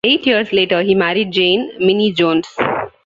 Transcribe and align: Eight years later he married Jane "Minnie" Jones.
Eight 0.03 0.25
years 0.25 0.51
later 0.51 0.81
he 0.81 0.95
married 0.95 1.31
Jane 1.31 1.73
"Minnie" 1.77 2.11
Jones. 2.11 2.47